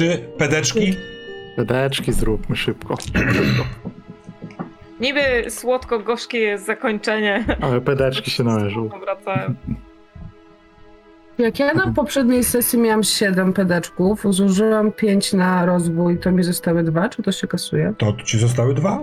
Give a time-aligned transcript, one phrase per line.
[0.00, 0.96] Czy pedeczki?
[1.56, 2.94] Pedeczki zróbmy szybko.
[5.00, 7.44] Niby słodko-gorzkie jest zakończenie.
[7.60, 8.88] Ale pedeczki się należą.
[9.04, 9.56] Wracałem.
[11.38, 16.82] Jak ja na poprzedniej sesji miałam 7 pedeczków, zużyłam 5 na rozwój, to mi zostały
[16.82, 17.94] dwa, czy to się kasuje?
[17.98, 19.00] To ci zostały dwa.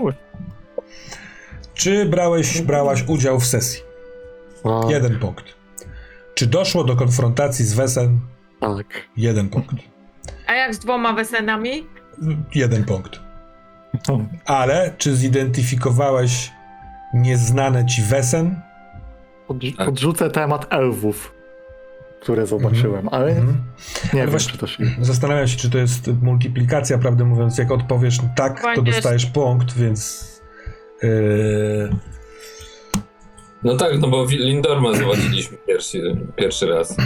[1.73, 3.83] Czy brałeś, brałaś udział w sesji?
[4.63, 5.45] A, Jeden punkt.
[6.33, 8.19] Czy doszło do konfrontacji z Wesem?
[8.59, 8.85] Tak.
[9.17, 9.96] Jeden punkt.
[10.47, 11.87] A jak z dwoma wesenami?
[12.55, 13.19] Jeden punkt.
[14.45, 16.51] Ale czy zidentyfikowałeś
[17.13, 18.61] nieznane ci Wesen?
[19.47, 19.85] Podrzu- Tak.
[19.87, 21.33] podrzucę temat elfów,
[22.21, 23.63] które zobaczyłem, ale Mhm.
[24.13, 24.83] nie wiem, właśnie- czy to się...
[25.01, 27.57] Zastanawiam się, czy to jest multiplikacja, prawdę mówiąc.
[27.57, 30.27] Jak odpowiesz tak, to dostajesz punkt, więc.
[31.03, 31.89] Yy,
[33.63, 36.97] No tak, no bo Lindorma zobaczyliśmy pierwszy, pierwszy raz.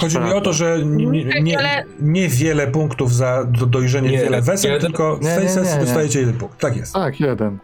[0.00, 4.10] Chodzi mi o to, że nie, nie, nie, Ale- nie wiele punktów za do, dojrzenie
[4.10, 5.84] Nie, wiele jeden- tylko w nie, tej nie, sesji nie, nie.
[5.84, 6.58] dostajecie jeden punkt.
[6.60, 6.92] Tak jest.
[6.92, 7.58] Tak, jeden.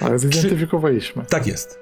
[0.00, 1.24] Ale zidentyfikowaliśmy.
[1.28, 1.80] Tak jest.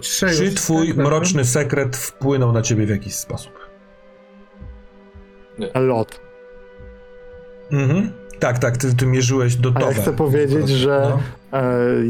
[0.00, 1.10] Czy twój tak, dobra.
[1.10, 3.52] mroczny sekret wpłynął na ciebie w jakiś sposób?
[5.74, 6.20] Lot.
[7.72, 8.12] Mhm.
[8.38, 11.12] Tak, tak, ty, ty mierzyłeś do A ja chcę powiedzieć, że
[11.52, 11.58] No.
[11.58, 12.06] e,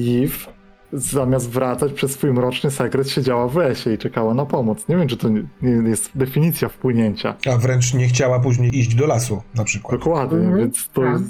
[0.92, 4.88] zamiast wracać przez swój mroczny sekret siedziała w lesie i czekała na pomoc.
[4.88, 5.42] Nie wiem, czy to nie,
[5.88, 7.34] jest definicja wpłynięcia.
[7.52, 10.00] A wręcz nie chciała później iść do lasu, na przykład.
[10.00, 10.58] Dokładnie, Mhm.
[10.58, 11.24] więc to A, jest,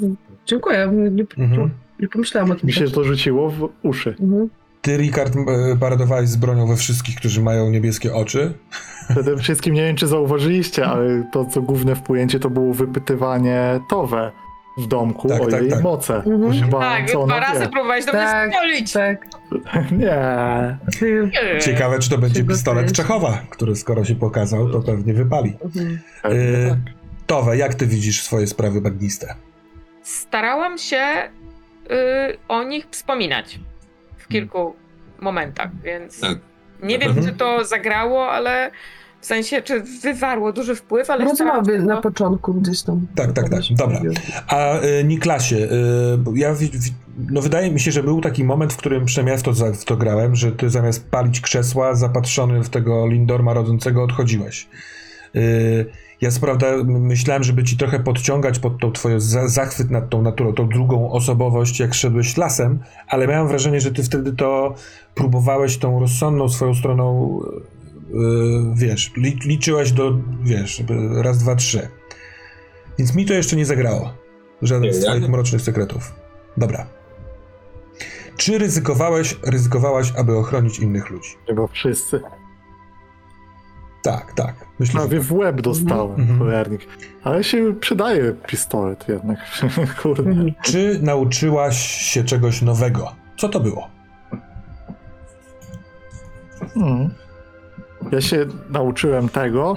[0.46, 1.70] Dziękuję, nie, nie, Mhm.
[2.00, 2.66] nie pomyślałam o tym.
[2.66, 4.16] mi się to rzuciło w uszy.
[4.20, 4.48] Mhm.
[4.82, 8.54] Ty, Rikard, e, paradowałeś z bronią we wszystkich, którzy mają niebieskie oczy.
[9.10, 14.32] Przede wszystkim nie wiem, czy zauważyliście, ale to, co główne wpłynięcie, to było wypytywanie Towe
[14.78, 15.82] w domku Tak, o tak, jej tak.
[15.82, 16.14] moce.
[16.16, 16.70] Mhm.
[16.70, 17.68] Tak, co dwa ona razy wie.
[17.68, 18.92] próbowałeś do mnie Tak, strzelić.
[18.92, 19.26] tak.
[20.00, 20.18] Nie.
[21.60, 22.92] Ciekawe, czy to będzie pistolet?
[22.92, 25.56] Czechowa, który skoro się pokazał, to pewnie wypali.
[25.64, 25.98] Mhm.
[26.24, 26.78] E, tak.
[27.26, 29.34] Towe, jak ty widzisz swoje sprawy bagniste?
[30.02, 31.02] Starałam się
[31.90, 33.60] y, o nich wspominać
[34.18, 34.74] w kilku
[35.20, 36.38] momentach, więc Tak.
[36.82, 37.26] nie wiem, Mhm.
[37.26, 38.70] czy to zagrało, ale
[39.20, 43.06] w sensie, czy wywarło duży wpływ, ale Rozmowy się na początku gdzieś tam.
[43.14, 43.60] Tak, tak, tak.
[43.70, 44.00] Dobra.
[44.48, 45.68] A e, Niklasie,
[46.18, 46.94] bo ja wi- wi-
[47.30, 49.84] no wydaje mi się, że był taki moment, w którym przynajmniej ja w to, w
[49.84, 54.68] to grałem, że ty zamiast palić krzesła, zapatrzony w tego Lindorma rodzącego, odchodziłeś.
[55.34, 55.40] E,
[56.20, 60.10] ja co prawda m- myślałem, żeby ci trochę podciągać pod tą twoją za- zachwyt nad
[60.10, 62.78] tą naturą, tą drugą osobowość, jak szedłeś lasem,
[63.08, 64.74] ale miałem wrażenie, że ty wtedy to
[65.14, 67.40] próbowałeś tą rozsądną swoją stroną,
[68.74, 70.12] wiesz, li, liczyłeś do,
[70.42, 70.82] wiesz,
[71.22, 71.88] raz, dwa, trzy.
[72.98, 74.14] Więc mi to jeszcze nie zagrało.
[74.62, 76.14] Żaden Nie, z twoich mrocznych sekretów.
[76.56, 76.86] Dobra.
[78.36, 81.30] Czy ryzykowałeś, ryzykowałaś, aby ochronić innych ludzi?
[81.46, 82.20] Chyba wszyscy.
[84.02, 84.54] Tak, tak.
[84.78, 86.38] Myślę, że Prawie w łeb dostałem, Mhm.
[86.38, 86.80] cholernik.
[87.24, 89.38] Ale się przydaje pistolet jednak.
[90.02, 90.30] Kurde.
[90.30, 90.52] Mhm.
[90.62, 93.12] Czy nauczyłaś się czegoś nowego?
[93.38, 93.88] Co to było?
[96.74, 97.14] Hmm.
[98.12, 99.76] Ja się nauczyłem tego,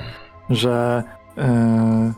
[0.50, 1.04] że
[1.38, 2.14] e,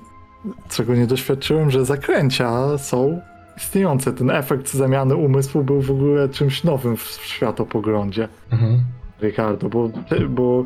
[0.70, 3.22] czego nie doświadczyłem, że zakręcia są
[3.58, 4.14] istniejące.
[4.14, 8.28] Ten efekt zamiany umysłu był w ogóle czymś nowym w światopoglądzie.
[8.52, 8.80] Mhm.
[9.22, 9.90] Ricardo, bo,
[10.30, 10.64] bo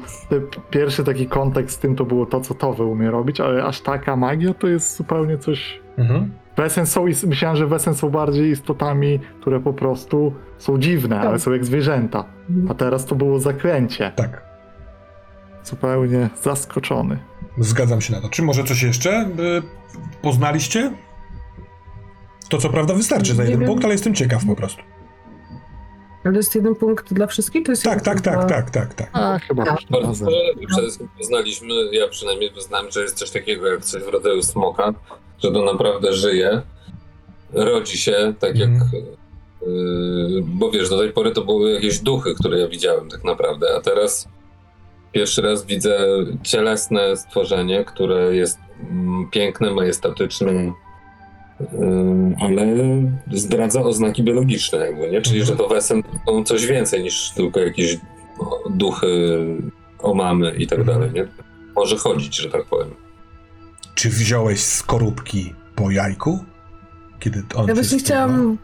[0.70, 4.16] pierwszy taki kontekst z tym to było to, co Towe umie robić, ale aż taka
[4.16, 5.80] magia to jest zupełnie coś...
[5.98, 6.32] Mhm.
[6.58, 11.40] Wesen są, myślałem, że Wesen są bardziej istotami, które po prostu są dziwne, ale Tak.
[11.42, 12.24] są jak zwierzęta.
[12.70, 14.12] A teraz to było zakręcie.
[14.16, 14.49] Tak.
[15.64, 17.20] Zupełnie zaskoczony.
[17.58, 18.30] Zgadzam się na to.
[18.30, 19.62] Czy może coś jeszcze y,
[20.22, 20.92] poznaliście?
[22.50, 24.82] To co prawda wystarczy za jeden punkt, ale jestem ciekaw po prostu.
[26.24, 27.66] Ale jest jeden punkt dla wszystkich?
[27.66, 29.10] To jest Tak, tak, tak, tak, tak, tak.
[29.14, 29.78] A, chyba Tak.
[30.68, 34.94] przede wszystkim poznaliśmy, ja przynajmniej poznałem, że jest coś takiego jak coś w rodzaju smoka,
[35.44, 36.62] że to naprawdę żyje,
[37.54, 38.70] rodzi się, tak jak...
[38.70, 39.04] Mhm.
[39.62, 43.68] Yy, bo wiesz, do tej pory to były jakieś duchy, które ja widziałem tak naprawdę,
[43.78, 44.28] a teraz
[45.12, 46.00] pierwszy raz widzę
[46.44, 48.60] cielesne stworzenie, które jest
[48.92, 50.72] mm, piękne, majestatyczne,
[52.42, 52.66] ale
[53.32, 55.22] zdradza oznaki biologiczne jakby, nie?
[55.22, 55.46] Czyli, Mhm.
[55.58, 57.98] że to wesen to coś więcej niż tylko jakieś
[58.40, 59.38] o, duchy,
[60.00, 61.00] omamy i tak Mhm.
[61.00, 61.28] dalej, nie?
[61.76, 62.90] Może chodzić, że tak powiem.
[63.96, 66.40] Czy wziąłeś skorupki po jajku?
[67.20, 68.58] Kiedy on Ja właśnie chciałam...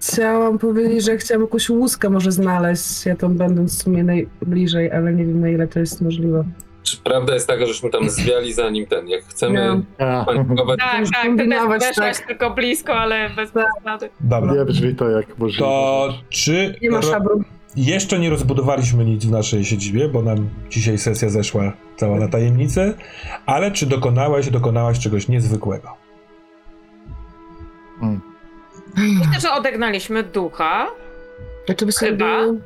[0.00, 5.12] Chciałam powiedzieć, że chciałam jakąś łuskę może znaleźć, ja tam będąc w sumie najbliżej, ale
[5.12, 6.44] nie wiem na ile to jest możliwe.
[6.82, 9.82] Czy prawda jest taka, żeśmy tam zwiali zanim ten, jak chcemy
[10.26, 12.26] panikować, Tak, Już tak, ty też kombinować, weszłaś tak.
[12.26, 13.66] tylko blisko, ale bez Tak.
[13.78, 14.08] zasady.
[14.20, 14.54] Dobra.
[14.54, 15.64] Nie brzmi to jak możliwe.
[15.64, 17.42] To czy, Nie ma szabru.
[17.76, 22.94] Jeszcze nie rozbudowaliśmy nic w naszej siedzibie, bo nam dzisiaj sesja zeszła cała na tajemnicę,
[23.46, 25.88] ale czy dokonałeś, dokonałaś czegoś niezwykłego?
[28.00, 28.31] Hmm.
[28.96, 30.86] Myślę, że odegnaliśmy ducha.
[31.68, 32.40] Oczywiście Chyba.
[32.42, 32.60] był-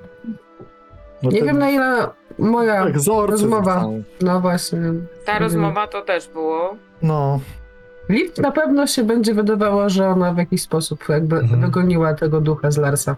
[1.23, 2.06] No Nie ten wiem na ile
[2.38, 3.84] moja egzorcyzm rozmowa.
[4.20, 4.78] No właśnie.
[5.25, 5.43] Ta Mhm.
[5.43, 6.76] rozmowa to też było.
[7.02, 7.40] No,
[8.08, 11.61] Lip na pewno się będzie wydawało, że ona w jakiś sposób jakby Mhm.
[11.61, 13.17] wygoniła tego ducha z Larsa.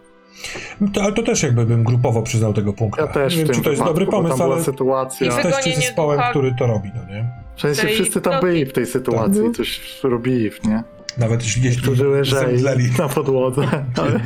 [0.94, 3.00] To, ale to też jakby bym grupowo przyznał tego punktu.
[3.00, 4.54] ja też nie w wiem, tym czy to jest wypadku, dobry bo pomysł, tam była
[4.56, 5.24] ale sytuacja.
[5.24, 7.24] I jesteście wygonienie zespołem, ducha- który to robi, no nie?
[7.56, 9.54] W sensie tej wszyscy tam byli w tej sytuacji, Mhm.
[9.54, 10.82] coś robili, nie?
[11.18, 11.70] Nawet jeśli
[12.04, 12.90] leżeli zemdleli.
[12.98, 13.62] na podłodze.
[13.96, 14.20] Ale...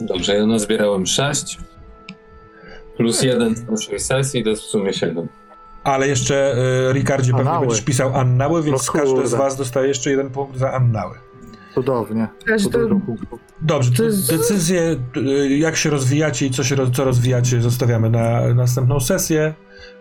[0.00, 1.58] Dobrze, ja nazbierałem 6.
[2.96, 5.28] Plus jeden z naszej sesji, to jest w sumie 7.
[5.84, 6.54] Ale jeszcze,
[6.90, 7.66] y, Ricardzie, pewnie Annały.
[7.66, 11.14] będziesz pisał Annały, więc No każdy z was dostaje jeszcze jeden punkt za Annały.
[11.74, 12.28] Cudownie.
[13.06, 13.40] Punktów.
[13.60, 19.00] Dobrze, To decyzję, y, jak się rozwijacie i co, się, co rozwijacie, zostawiamy na następną
[19.00, 19.54] sesję.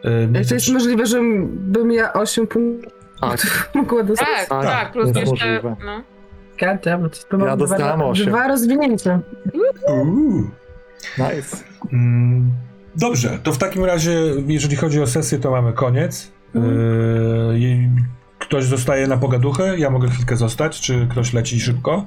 [0.05, 1.19] Y, Jak to jest możliwe, że
[1.49, 2.93] bym ja 8 punktów
[3.31, 4.27] Tak, mogła dostać?
[4.27, 5.31] Tak, Tak, tak, plus jest jeszcze.
[5.45, 5.75] możliwe.
[5.85, 6.01] No.
[6.59, 8.25] Goddammit, to Ja mam dostałem dwa, osiem.
[8.27, 9.19] dwa rozwinięcia.
[9.89, 10.49] Uuu.
[11.17, 11.57] nice.
[11.93, 12.51] Mm,
[12.95, 16.31] Dobrze, to w takim razie, jeżeli chodzi o sesję, to mamy koniec.
[16.55, 16.59] Y,
[17.59, 17.89] i
[18.39, 22.05] ktoś zostaje na pogaduchę, ja mogę chwilkę zostać, czy ktoś leci szybko?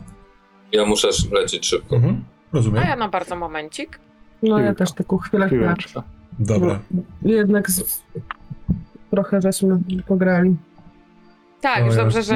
[0.72, 1.96] Ja muszę sz- lecieć szybko.
[1.96, 2.24] Mhm.
[2.52, 2.82] Rozumiem.
[2.84, 4.00] A ja na bardzo momencik.
[4.42, 4.78] No ja Piłka.
[4.78, 5.62] też taką chwilę, chwilę.
[5.62, 6.02] Piłeczka.
[6.38, 6.78] Dobra.
[6.90, 8.02] No, jednak z...
[9.10, 10.56] trochę żeśmy pograli.
[11.60, 12.34] Tak, No, już dobrze, że.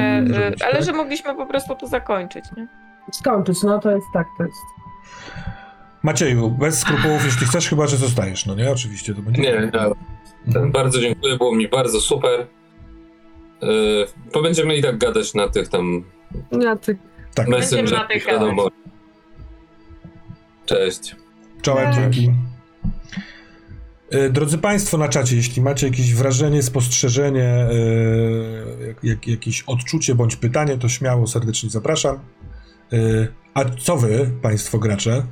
[0.65, 0.83] Ale tak.
[0.83, 2.67] że mogliśmy po prostu to zakończyć, nie?
[3.11, 4.57] Skończyć, no to jest tak, to jest.
[6.03, 8.71] Macieju, bez skrupułów, jeśli chcesz, chyba, że zostajesz, no nie?
[8.71, 9.41] Oczywiście, to będzie...
[9.41, 9.85] Nie, ja
[10.47, 10.71] Mhm.
[10.71, 12.47] bardzo dziękuję, było mi bardzo super.
[13.61, 16.03] Yy, bo będziemy i tak gadać na tych tam
[16.61, 16.97] Ja ty...
[17.35, 18.33] Tak, Będziemy messengerach, natykać.
[18.33, 18.67] wiadomo.
[20.65, 21.15] Cześć.
[21.61, 21.97] czołem, Cześć.
[22.17, 22.31] dzięki.
[24.13, 30.15] Y, Drodzy Państwo na czacie, jeśli macie jakieś wrażenie, spostrzeżenie, y, jak, jak, jakieś odczucie
[30.15, 32.19] bądź pytanie, to śmiało serdecznie zapraszam.
[32.93, 35.23] Y, A co wy, Państwo gracze?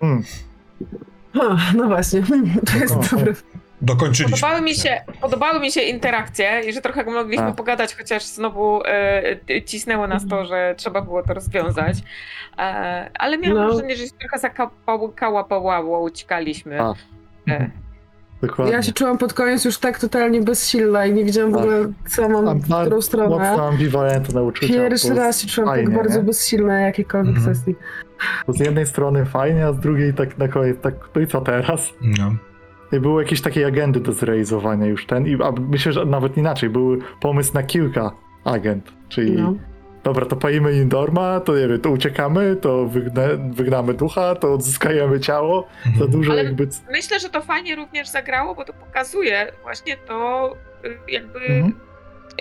[0.00, 0.22] Hmm.
[1.40, 2.22] O, no właśnie,
[2.72, 3.34] to jest dobre.
[3.82, 4.36] Dokończyliśmy.
[4.36, 7.52] Podobały mi się, podobały mi się interakcje i że trochę mogliśmy A.
[7.52, 11.96] pogadać, chociaż znowu e, cisnęło nas to, że trzeba było to rozwiązać.
[12.58, 13.68] E, ale miałam No.
[13.68, 16.82] wrażenie, że się trochę zakałapałło, uciekaliśmy.
[16.82, 16.94] A.
[17.48, 17.70] E,
[18.42, 18.74] Dokładnie.
[18.74, 21.62] Ja się czułam pod koniec już tak totalnie bezsilna i nie wiedziałam w Tak.
[21.62, 23.28] ogóle, co mam, Am- w którą stronę.
[23.50, 24.74] Mocno ambiwalentne uczucia.
[24.74, 26.24] Pierwszy raz się czułam fajnie, tak bardzo nie?
[26.24, 27.54] bezsilna jakiejkolwiek Mhm.
[27.54, 27.76] sesji.
[28.46, 31.40] Bo z jednej strony fajnie, a z drugiej tak na koniec, tak, no i co
[31.40, 31.90] teraz?
[32.00, 32.34] No.
[32.92, 36.70] I były jakieś takie agendy do zrealizowania już ten, i, a myślę, że nawet inaczej,
[36.70, 38.10] był pomysł na kilka
[38.44, 39.54] agent, czyli No.
[40.04, 45.20] Dobra, to pajimy Indorma, to nie wiem, to uciekamy, to wygnę, wygnamy ducha, to odzyskajemy
[45.20, 46.10] ciało, za Mhm.
[46.10, 46.68] dużo Ale- jakby...
[46.90, 50.52] Myślę, że to fajnie również zagrało, bo to pokazuje właśnie to
[50.84, 51.72] y, jakby Mhm.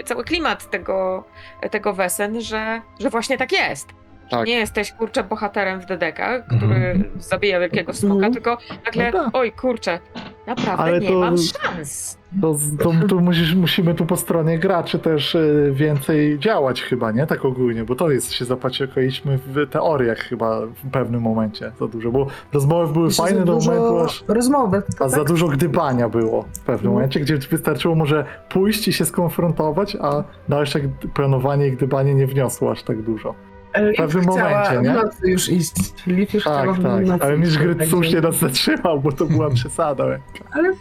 [0.06, 1.24] cały klimat tego,
[1.72, 3.90] tego wesen, że, że właśnie tak jest.
[4.30, 4.48] Tak.
[4.48, 7.04] Nie jesteś kurczę bohaterem w DDK, który Mhm.
[7.22, 8.34] zabija wielkiego smoka, Mhm.
[8.34, 9.36] tylko nagle, No tak.
[9.36, 10.00] oj kurczę,
[10.48, 12.18] naprawdę Ale nie to- mam szans.
[12.42, 17.28] To, to, to musisz, musimy tu po stronie graczy też y, więcej działać chyba, nie?
[17.28, 22.12] Tak ogólnie, bo to jest, się zapatrzyliśmy w teoriach chyba w pewnym momencie za dużo,
[22.12, 24.82] bo rozmowy były Jeszcze fajne za do dużo momentu, aż, rozmowy.
[25.00, 25.28] a za tak?
[25.28, 26.94] dużo gdybania było w pewnym No.
[26.94, 32.28] momencie, gdzie wystarczyło może pójść i się skonfrontować, a dalsze gd- planowanie i gdybanie nie
[32.28, 33.36] wniosło aż tak dużo.
[33.82, 34.90] Liv pewnym chciała momencie, nie?
[35.00, 35.72] w nocy już iść.
[36.08, 39.12] Liv już Tak, w tak, nocy ale iść, mistrz gry także- słusznie nas zatrzymał, bo
[39.12, 40.04] to była przesada.
[40.52, 40.74] Ale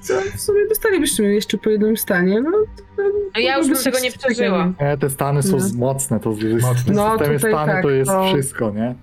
[0.00, 2.40] co, w sumie dostalibyśmy jeszcze po jednym stanie.
[2.40, 3.02] No, to-
[3.34, 4.72] No ja już bym tego nie przeżyła.
[4.80, 5.64] Nie, te stany są No.
[5.76, 6.74] mocne, to w Mocne.
[6.92, 8.94] w No, systemie tutaj stanu tak, to jest to- wszystko, nie?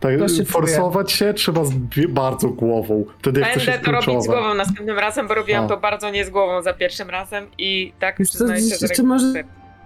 [0.00, 3.04] Tak, To się forsować się trzeba z bi- bardzo głową.
[3.18, 4.38] Wtedy jak coś Będę jest to robić z kluczowe.
[4.38, 5.68] głową następnym razem, bo robiłam A.
[5.68, 8.86] to bardzo nie z głową za pierwszym razem i tak Wiesz co, przyznaję się, że
[8.86, 9.32] jeszcze może-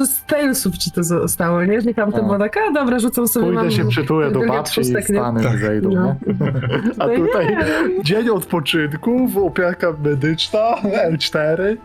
[0.07, 1.79] z Talesów ci to zostało, nie?
[1.79, 2.23] Nie tam to A.
[2.23, 5.03] było tak, a dobra, rzucam sobie Pójdę mam się przytuję do babci i nie?
[5.03, 5.59] stany Tak.
[5.59, 6.17] zejdą, No.
[6.99, 7.59] A No tutaj nie.
[8.05, 10.75] dzień odpoczynku, opieka medyczna,
[11.11, 11.77] L4.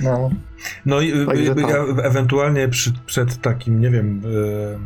[0.00, 0.30] No,
[0.86, 1.36] No i tak.
[1.70, 4.78] ja ewentualnie przy, przed takim, nie wiem, y,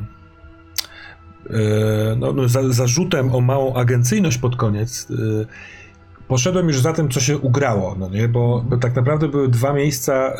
[1.54, 5.46] y, no, no, za, zarzutem o małą agencyjność pod koniec, y,
[6.30, 8.28] poszedłem już za tym, co się ugrało, no nie?
[8.28, 10.36] Bo, bo tak naprawdę były dwa miejsca e,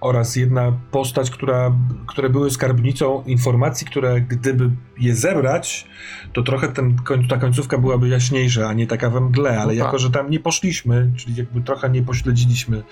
[0.00, 1.72] oraz jedna postać, która,
[2.06, 5.86] które były skarbnicą informacji, które gdyby je zebrać,
[6.32, 6.96] to trochę ten,
[7.28, 9.86] ta końcówka byłaby jaśniejsza, a nie taka we mgle, ale No tak.
[9.86, 12.82] jako, że tam nie poszliśmy, czyli jakby trochę nie pośledziliśmy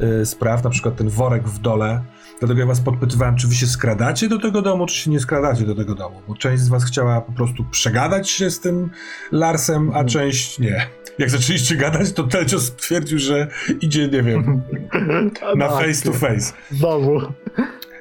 [0.00, 2.02] e, spraw, na przykład ten worek w dole,
[2.40, 5.64] Dlatego ja was podpytywałem, czy wy się skradacie do tego domu, czy się nie skradacie
[5.64, 6.20] do tego domu.
[6.28, 8.90] Bo część z was chciała po prostu przegadać się z tym
[9.32, 10.08] Larsem, a Mhm.
[10.08, 10.86] część nie.
[11.18, 13.48] Jak zaczęliście gadać, to Telcio stwierdził, że
[13.80, 14.62] idzie, nie wiem,
[15.56, 16.52] na Tak, face to face.
[16.70, 17.20] Znowu.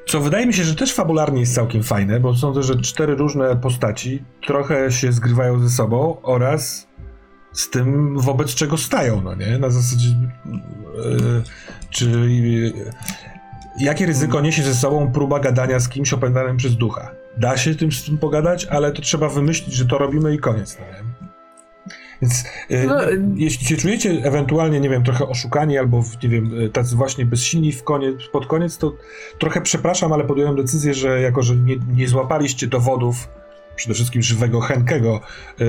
[0.08, 3.56] Co wydaje mi się, że też fabularnie jest całkiem fajne, bo sądzę, że cztery różne
[3.56, 6.88] postaci trochę się zgrywają ze sobą oraz
[7.54, 9.58] z tym, wobec czego stają, no nie?
[9.60, 11.44] Na zasadzie, yy,
[11.90, 12.74] czy yy,
[13.80, 17.12] jakie ryzyko niesie ze sobą próba gadania z kimś opętanym przez ducha?
[17.38, 20.78] Da się tym z tym pogadać, ale to trzeba wymyślić, że to robimy i koniec,
[20.80, 21.08] no nie?
[22.22, 22.96] Więc yy, No,
[23.36, 27.84] jeśli się czujecie ewentualnie, nie wiem, trochę oszukani albo, nie wiem, tacy właśnie bezsilni w
[27.84, 28.94] koniec, pod koniec, to
[29.40, 33.30] trochę przepraszam, ale podjąłem decyzję, że jako, że nie, nie złapaliście dowodów,
[33.78, 35.22] przede wszystkim żywego Henkego,
[35.60, 35.68] yy,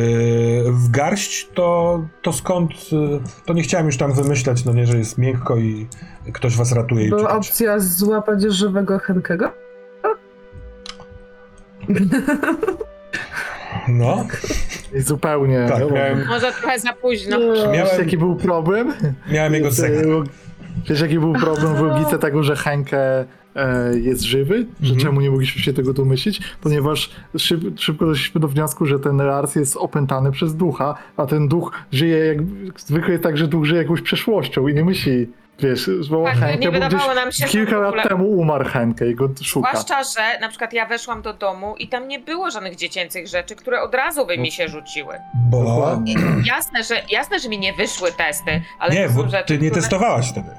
[0.72, 4.98] w garść, to, to skąd, yy, to nie chciałem już tam wymyślać, no nie, że
[4.98, 5.86] jest miękko i
[6.32, 7.48] ktoś was ratuje i Była uciekać.
[7.48, 9.52] opcja złapać żywego Henkego?
[13.88, 14.26] No,
[14.94, 15.66] I zupełnie.
[15.68, 17.38] tak, no, miałem, Może trochę za późno.
[17.38, 18.92] No, Miałem- Wiesz, jaki był problem?
[19.32, 20.04] miałem jego zegar.
[20.88, 23.26] Wiesz, jaki był problem w logice tego, że Henke e,
[24.02, 24.66] jest żywy?
[24.80, 25.00] Że Mhm.
[25.00, 26.40] czemu nie mogliśmy się tego domyślić?
[26.60, 31.48] Ponieważ szyb, szybko doszliśmy do wniosku, że ten Lars jest opętany przez ducha, a ten
[31.48, 32.38] duch żyje jak...
[32.80, 35.26] Zwykle jest tak, że duch żyje jakąś przeszłością i nie myśli,
[35.60, 38.64] wiesz, bo Tak, Henke, nie bo wydawało nam się, że kilka lat ogóle- temu umarł
[38.64, 39.68] Henke i go szuka.
[39.70, 43.56] Zwłaszcza, że na przykład ja weszłam do domu i tam nie było żadnych dziecięcych rzeczy,
[43.56, 45.14] które od razu by mi się rzuciły.
[45.50, 46.00] Bo...
[46.44, 49.70] Jasne, że, jasne, że mi nie wyszły testy, ale Nie, to są rzeczy, ty nie
[49.70, 49.82] które...
[49.82, 50.50] testowałaś wtedy.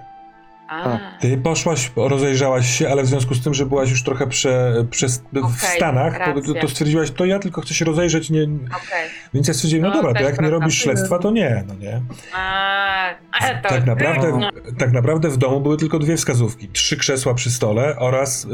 [0.69, 4.85] A, Ty poszłaś, rozejrzałaś się, ale w związku z tym, że byłaś już trochę prze,
[4.91, 5.23] przez,
[5.57, 9.09] w Stanach, to, to, stwierdziłaś, to ja tylko chcę się rozejrzeć, nie, okej.
[9.33, 12.01] więc ja stwierdziłem, no No, dobra, to jak nie robisz śledztwa, to nie, no nie.
[12.35, 13.69] A, a to...
[13.69, 14.49] Tak naprawdę, No.
[14.77, 16.67] tak naprawdę w domu były tylko dwie wskazówki.
[16.67, 18.47] Trzy krzesła przy stole oraz y,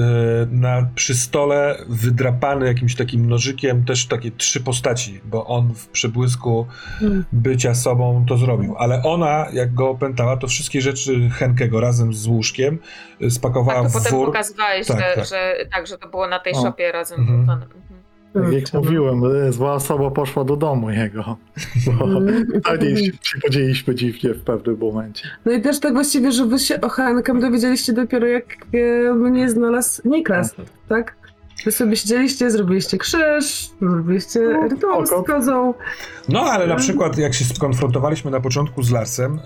[0.51, 6.67] na, przy stole wydrapany jakimś takim nożykiem też takie trzy postaci, bo on w przebłysku
[6.99, 7.25] Hmm.
[7.31, 8.75] bycia sobą to zrobił.
[8.77, 12.77] Ale ona, jak go opętała, to wszystkie rzeczy Henkego razem z łóżkiem
[13.21, 14.25] y, spakowała Tak, to w potem wór.
[14.25, 15.25] pokazywałeś, Tak, że, tak.
[15.25, 16.61] że tak, że to było na tej O.
[16.61, 17.37] szopie razem Mhm.
[17.37, 17.65] wrzucone.
[17.65, 17.75] Mhm.
[18.33, 21.37] Tak jak mówiłem, e, zła osoba poszła do domu jego.
[21.99, 22.47] Bo Mm.
[22.63, 25.27] wtedy się przychodziliśmy dziwnie w pewnym momencie.
[25.45, 28.45] No i też tak właściwie, że wy się o Henkem dowiedzieliście dopiero jak
[29.09, 30.55] e, mnie znalazł Niklas,
[30.89, 31.15] tak?
[31.65, 35.73] Wy sobie siedzieliście, zrobiliście krzyż, zrobiliście No, rytuał z kozą.
[36.29, 39.39] No, ale na przykład jak się skonfrontowaliśmy na początku z Larsem, y,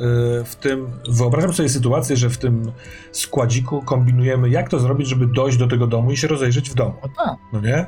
[0.45, 2.71] w tym, wyobrażam sobie sytuację, że w tym
[3.11, 6.93] składziku kombinujemy, jak to zrobić, żeby dojść do tego domu i się rozejrzeć w domu,
[7.03, 7.85] No tak, no nie?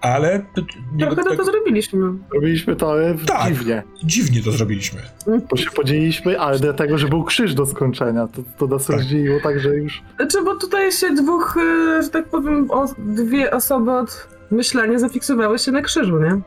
[0.00, 0.44] Ale
[0.92, 2.00] nie, Trochę to, tak, to zrobiliśmy.
[2.34, 2.94] robiliśmy to
[3.26, 3.48] Tak.
[3.48, 3.82] dziwnie.
[4.04, 5.00] dziwnie to zrobiliśmy.
[5.50, 8.26] Bo się podzieliliśmy, ale dlatego, że był krzyż do skończenia.
[8.28, 8.96] To, to nas Tak.
[8.96, 10.02] rozdzieliło tak, że już...
[10.16, 15.58] Znaczy, bo tutaj się dwóch, e, że tak powiem, o, dwie osoby od myślenia zafiksowały
[15.58, 16.40] się na krzyżu, nie?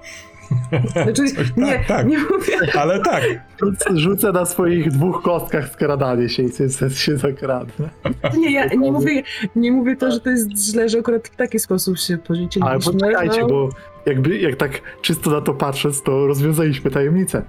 [1.04, 2.08] Znaczy, tak, nie, tak.
[2.08, 2.58] nie mówię.
[2.80, 3.24] Ale tak,
[3.96, 7.90] Rzucę na swoich dwóch kostkach skradanie się i sobie się zakradnę.
[8.38, 9.24] Nie, ja nie mówię,
[9.56, 12.66] nie mówię to, że to jest źle, że akurat w taki sposób się podzieliliśmy.
[12.66, 13.48] Ale poczekajcie, no.
[13.48, 13.70] bo
[14.06, 17.42] jakby, jak tak czysto na to patrząc, to rozwiązaliśmy tajemnicę.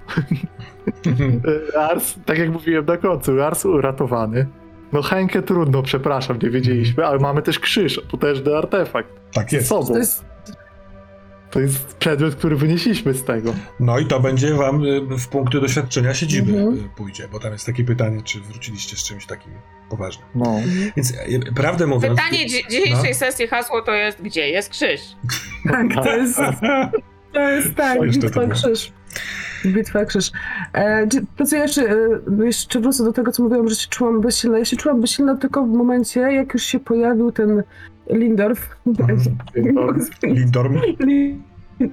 [1.90, 4.46] Ars, tak jak mówiłem na końcu, Ars uratowany.
[4.92, 9.68] No Henkę trudno, przepraszam, nie wiedzieliśmy, ale mamy też krzyż, potężny artefakt tak z jest.
[9.68, 9.86] sobą.
[9.92, 10.24] To jest,
[11.50, 13.54] To jest przedmiot, który wynieśliśmy z tego.
[13.80, 16.84] No i to będzie wam y, w punkty doświadczenia siedziby Mhm.
[16.84, 19.52] y, pójdzie, bo tam jest takie pytanie, czy wróciliście z czymś takim
[19.90, 20.26] poważnym.
[20.34, 20.56] No.
[20.96, 22.16] Więc y, prawdę mówiąc...
[22.18, 25.00] Pytanie dzi- dzisiejszej sesji hasło to jest, gdzie jest krzyż?
[25.70, 26.36] tak, to jest,
[27.34, 27.98] to jest tak,
[28.52, 28.92] krzyż.
[29.66, 30.32] Bitwa krzyż.
[30.72, 31.82] E, to co ja jeszcze,
[32.40, 34.58] e, jeszcze wrócę do tego, co mówiłam, że się czułam bezsilna.
[34.58, 37.62] Ja się czułam bezsilna tylko w momencie, jak już się pojawił ten
[38.10, 38.76] Lindorf.
[40.22, 40.74] Lindorm?
[41.00, 41.38] Li-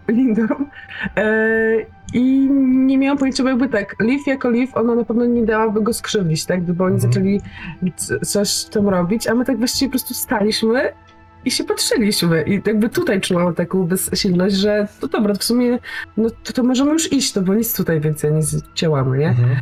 [0.07, 0.65] Lindorm.
[1.17, 1.25] E,
[2.13, 2.49] I
[2.85, 5.93] nie miałam pojęcia, bo jakby tak, Liv jako Liv, ona na pewno nie dałaby go
[5.93, 6.63] skrzywdzić, tak?
[6.63, 7.13] Gdyby oni Mhm.
[7.13, 7.41] zaczęli
[8.25, 10.89] coś tam robić, a my tak właściwie po prostu staliśmy
[11.45, 12.43] i się patrzyliśmy.
[12.47, 15.79] I jakby tutaj czułam taką bezsilność, że to dobra, to w sumie,
[16.17, 19.29] no to, to możemy już iść, no bo nic tutaj więcej nie zdziałamy, nie?
[19.29, 19.59] Mhm.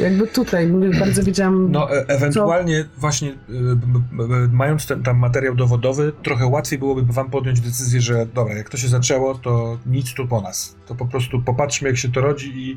[0.00, 1.72] Jakby tutaj, mówię, bardzo wiedziałam...
[1.72, 7.12] No, e- ewentualnie właśnie b- b- b- mając ten tam materiał dowodowy, trochę łatwiej byłoby
[7.12, 10.76] wam podjąć decyzję, że dobra, jak to się zaczęło, to nic tu po nas.
[10.86, 12.76] To po prostu popatrzmy, jak się to rodzi i...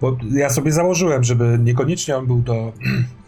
[0.00, 2.72] Bo ja sobie założyłem, żeby niekoniecznie on był do...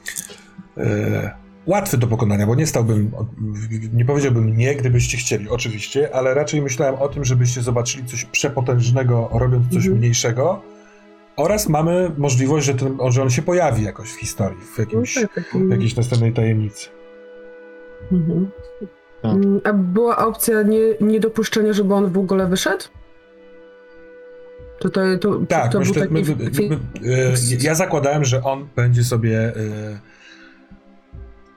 [0.76, 1.34] e,
[1.66, 3.10] łatwy do pokonania, bo nie stałbym,
[3.92, 9.28] nie powiedziałbym nie, gdybyście chcieli, oczywiście, ale raczej myślałem o tym, żebyście zobaczyli coś przepotężnego,
[9.32, 9.98] robiąc coś Mhm.
[9.98, 10.62] mniejszego,
[11.36, 15.14] oraz mamy możliwość, że, ten, że on się pojawi jakoś w historii, w No jakimś,
[15.14, 15.44] tak, tak.
[15.52, 16.88] w jakiejś następnej tajemnicy.
[18.12, 18.50] Mhm.
[19.22, 19.32] Tak.
[19.34, 22.84] Mm, A była opcja nie, niedopuszczenia, żeby on w ogóle wyszedł?
[24.78, 26.68] To, to, to, Tak, to myślę, był taki...
[26.68, 29.52] my, my, my, e, ja zakładałem, że on będzie sobie.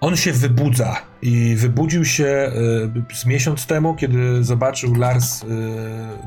[0.03, 2.51] On się wybudza i wybudził się e,
[3.15, 5.47] z miesiąc temu, kiedy zobaczył Lars e,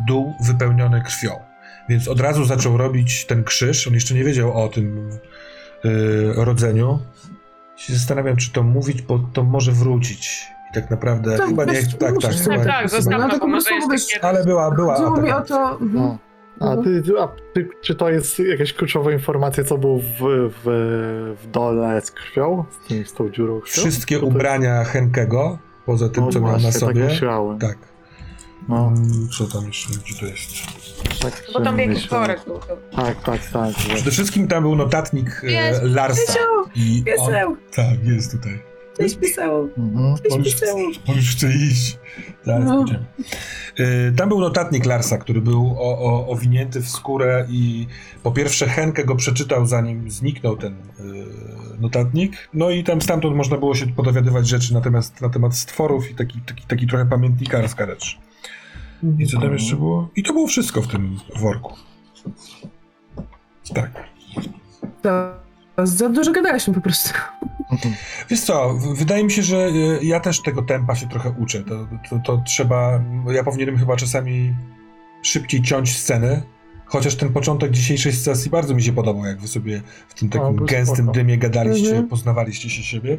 [0.06, 1.30] dół wypełniony krwią.
[1.88, 3.88] Więc od razu zaczął robić ten krzyż.
[3.88, 5.10] On jeszcze nie wiedział o tym
[5.84, 6.98] e, rodzeniu.
[7.76, 10.46] Się zastanawiam, czy to mówić, bo to może wrócić.
[10.70, 11.82] I tak naprawdę To chyba nie.
[11.82, 12.90] Tak, tak, Tak, tak.
[14.96, 15.70] Chodziło mi taka- o to...
[15.70, 15.92] mhm.
[15.94, 16.18] No.
[16.60, 21.50] A, ty, a ty, czy to jest jakaś kluczowa informacja, co było w, w, w
[21.50, 22.64] dole z krwią?
[22.70, 23.72] Z, tym, z tą dziurą krwią?
[23.72, 27.00] Wszystkie To to- ubrania Henkego, poza tym, No co miał na właśnie, sobie.
[27.02, 27.58] Tak myślałem.
[27.58, 27.78] Tak.
[28.68, 30.50] No, Mm, Co tam jeszcze, gdzie to jest?
[31.22, 32.58] tak Bo tam jakiś worek był.
[32.58, 32.76] To...
[32.96, 33.74] Tak, tak, tak.
[33.74, 36.32] Przede wszystkim tam był notatnik e, Jest, Larsa.
[36.32, 38.58] Piesio, I on, tak, jest tutaj.
[38.98, 40.14] Cześć piseł, Mhm.
[40.44, 40.76] piseł.
[41.08, 41.98] on już chce iść.
[42.44, 42.84] Zaraz No.
[43.78, 47.86] E, Tam był notatnik Larsa, który był o, o, owinięty w skórę i
[48.22, 51.02] po pierwsze Henke go przeczytał zanim zniknął ten e,
[51.80, 56.14] notatnik, no i tam stamtąd można było się podowiadywać rzeczy natomiast na temat stworów i
[56.14, 58.18] taki, taki, taki trochę pamiętnikarska rzecz.
[59.18, 60.08] I co tam jeszcze było?
[60.16, 61.74] I to było wszystko w tym worku.
[63.74, 63.90] Tak.
[65.02, 65.32] To
[65.86, 67.10] za dużo gadaliśmy po prostu.
[67.72, 67.94] Mhm.
[68.30, 71.62] Wiesz co, wydaje mi się, że y, ja też tego tempa się trochę uczę.
[71.64, 73.02] To, to, to trzeba.
[73.32, 74.54] Ja powinienem chyba czasami
[75.22, 76.42] szybciej ciąć sceny.
[76.86, 80.32] Chociaż ten początek dzisiejszej sesji bardzo mi się podobał, jak wy sobie w tym O,
[80.32, 81.12] takim był gęstym spoko.
[81.12, 82.08] dymie gadaliście, Mhm.
[82.08, 83.18] poznawaliście się siebie.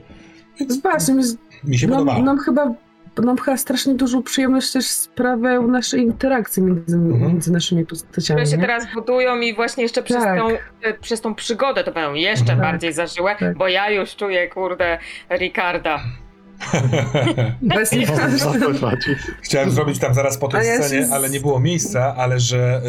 [0.60, 1.16] Więc Właśnie,
[1.64, 2.24] mi się nam, podobało.
[2.26, 2.74] nam chyba
[3.22, 7.22] nam chyba strasznie dużą przyjemność też sprawiają nasze interakcje między, Mhm.
[7.32, 8.38] między naszymi postaciami.
[8.42, 8.62] Które się nie?
[8.62, 10.40] teraz budują i właśnie jeszcze przez, Tak.
[10.40, 10.48] tą,
[10.82, 12.60] e, przez tą przygodę to będą jeszcze Mhm.
[12.72, 13.58] bardziej zażyłe, Tak.
[13.58, 14.98] bo ja już czuję, kurde,
[15.32, 16.00] Ricarda.
[17.62, 19.16] Właśnie O co chodzi?
[19.42, 22.82] Chciałem zrobić tam zaraz po tej scenie, z- ale nie było miejsca, ale że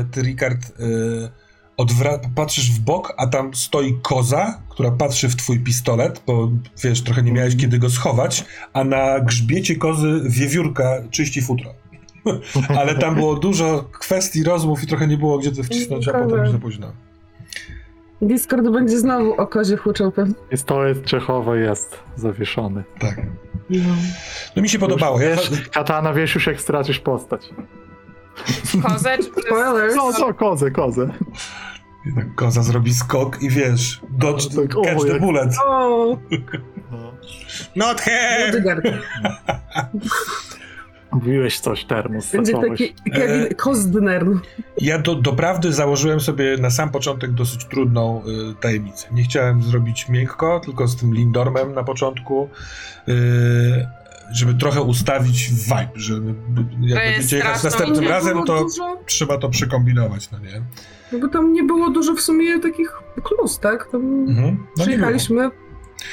[0.00, 1.43] y, ty, Rikard, y,
[1.78, 6.50] odwra- patrzysz w bok, a tam stoi koza, która patrzy w twój pistolet, bo
[6.84, 11.70] wiesz, trochę nie miałeś kiedy go schować, a na grzbiecie kozy wiewiórka czyści futro.
[12.78, 16.38] ale tam było dużo kwestii, rozmów i trochę nie było gdzie to wcisnąć, a potem
[16.38, 16.92] już za późno.
[18.22, 20.34] Discord będzie znowu o kozie huczał pewnie.
[20.50, 22.84] Pistolet Czechowy jest zawieszony.
[22.98, 23.20] Tak.
[24.56, 25.20] No mi się podobało.
[25.20, 27.50] Ja, Wiesz, katana wiesz już jak stracisz postać.
[28.82, 29.30] Kozę, czy.
[29.96, 31.08] No co, kozę, kozę.
[32.06, 35.54] jednak koza zrobi skok i wiesz, dodge, No tak, o, catch the jak- bullet.
[35.66, 36.18] O,
[36.92, 37.12] No.
[37.76, 38.46] Not here!
[38.46, 38.82] Rodygar.
[41.12, 42.32] Mówiłeś coś, termos.
[42.32, 42.80] Będzie zacząłeś.
[42.82, 44.40] E, taki Kevin.
[44.80, 49.06] Ja do, doprawdy założyłem sobie na sam początek dosyć trudną y, tajemnicę.
[49.12, 52.48] Nie chciałem zrobić miękko, tylko z tym Lindormem na początku,
[53.08, 53.12] y,
[54.34, 56.14] żeby trochę ustawić vibe, że
[56.80, 60.62] jak będziecie jechać następnym razem, to dużo, trzeba to przekombinować, no nie?
[61.12, 62.92] no bo tam nie było dużo w sumie takich
[63.22, 63.88] klus, tak?
[63.92, 64.66] Tam Mhm.
[64.76, 65.50] No przyjechaliśmy,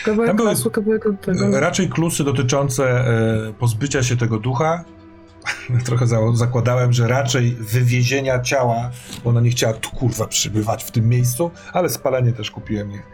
[0.05, 1.59] kawałek Tam były- lasu, kawałek od tego.
[1.59, 4.83] Raczej klusy dotyczące e, pozbycia się tego ducha.
[5.85, 8.91] Trochę za, zakładałem, że raczej wywiezienia ciała,
[9.23, 13.07] bo ona nie chciała tu kurwa przybywać w tym miejscu, ale spalenie też kupiłem, niech,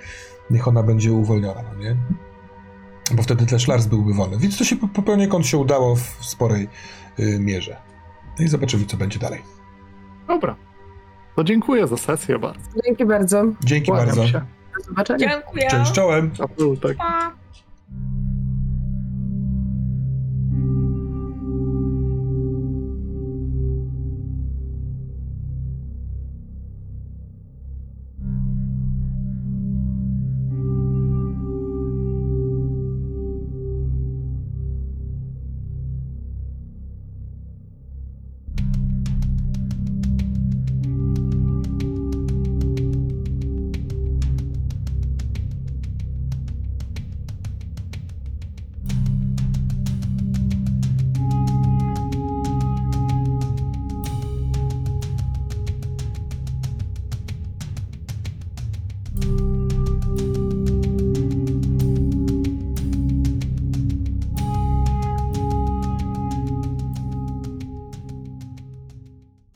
[0.49, 1.95] niech ona będzie uwolniona, no nie?
[3.13, 4.37] Bo wtedy też Lars byłby wolny.
[4.37, 6.67] Więc to się po- po poniekąd się udało w sporej
[7.19, 7.77] y, mierze.
[8.39, 9.41] No i zobaczymy, co będzie dalej.
[10.27, 10.55] Dobra.
[11.35, 12.61] To dziękuję za sesję bardzo.
[12.85, 13.43] Dzięki bardzo.
[13.63, 14.27] Dzięki Kłaniam bardzo.
[14.27, 14.41] się.
[14.77, 15.29] Do zobaczenia.
[15.29, 15.67] Dziękuję.
[15.69, 16.31] Cześć czołem.
[16.39, 16.47] A
[16.87, 16.97] tak.
[16.97, 17.31] Pa.